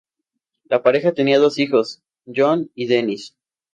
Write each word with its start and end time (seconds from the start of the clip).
La 0.63 0.81
pareja 0.81 1.13
tenía 1.13 1.37
dos 1.37 1.59
hijos, 1.59 2.01
John 2.25 2.71
y 2.73 2.87
Dennis. 2.87 3.35